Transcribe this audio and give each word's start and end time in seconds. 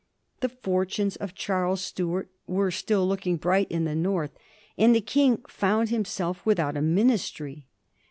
The 0.39 0.49
fortunes 0.49 1.15
of 1.17 1.35
Charles 1.35 1.79
Stuart 1.79 2.31
were 2.47 2.71
still 2.71 3.07
look 3.07 3.27
ing 3.27 3.35
bright 3.37 3.69
in 3.69 3.85
the 3.85 3.93
north, 3.93 4.31
and 4.75 4.95
the 4.95 4.99
King 4.99 5.43
found 5.47 5.89
himself 5.89 6.43
with 6.43 6.57
out 6.59 6.75
a 6.75 6.81
Ministry. 6.81 7.67